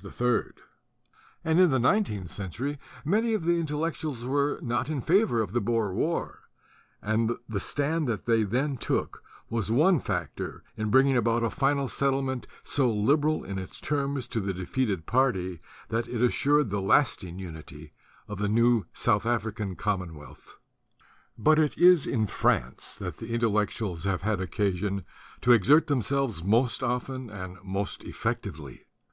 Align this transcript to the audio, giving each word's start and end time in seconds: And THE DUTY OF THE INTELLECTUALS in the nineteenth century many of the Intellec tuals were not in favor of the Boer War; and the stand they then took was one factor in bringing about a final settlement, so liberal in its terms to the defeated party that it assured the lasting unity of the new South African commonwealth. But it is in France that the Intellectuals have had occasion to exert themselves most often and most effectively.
And 0.00 0.12
THE 0.12 0.12
DUTY 0.12 0.24
OF 0.24 0.30
THE 0.30 0.36
INTELLECTUALS 0.36 1.60
in 1.60 1.70
the 1.72 1.78
nineteenth 1.90 2.30
century 2.30 2.78
many 3.04 3.34
of 3.34 3.42
the 3.42 3.54
Intellec 3.60 3.94
tuals 3.96 4.24
were 4.24 4.60
not 4.62 4.88
in 4.88 5.00
favor 5.00 5.40
of 5.42 5.50
the 5.50 5.60
Boer 5.60 5.92
War; 5.92 6.42
and 7.02 7.32
the 7.48 7.58
stand 7.58 8.06
they 8.08 8.44
then 8.44 8.76
took 8.76 9.24
was 9.50 9.72
one 9.72 9.98
factor 9.98 10.62
in 10.76 10.90
bringing 10.92 11.16
about 11.16 11.42
a 11.42 11.50
final 11.50 11.88
settlement, 11.88 12.46
so 12.62 12.88
liberal 12.88 13.42
in 13.42 13.58
its 13.58 13.80
terms 13.80 14.28
to 14.28 14.40
the 14.40 14.54
defeated 14.54 15.04
party 15.04 15.60
that 15.88 16.06
it 16.06 16.22
assured 16.22 16.70
the 16.70 16.80
lasting 16.80 17.40
unity 17.40 17.92
of 18.28 18.38
the 18.38 18.48
new 18.48 18.84
South 18.92 19.26
African 19.26 19.74
commonwealth. 19.74 20.58
But 21.36 21.58
it 21.58 21.76
is 21.76 22.06
in 22.06 22.28
France 22.28 22.94
that 22.94 23.16
the 23.16 23.34
Intellectuals 23.34 24.04
have 24.04 24.22
had 24.22 24.40
occasion 24.40 25.02
to 25.40 25.50
exert 25.50 25.88
themselves 25.88 26.44
most 26.44 26.84
often 26.84 27.30
and 27.30 27.58
most 27.64 28.04
effectively. 28.04 28.84